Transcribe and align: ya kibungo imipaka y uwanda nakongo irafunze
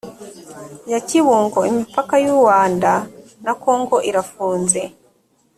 ya 0.91 0.99
kibungo 1.07 1.59
imipaka 1.71 2.13
y 2.23 2.27
uwanda 2.35 2.91
nakongo 3.43 3.95
irafunze 4.09 4.81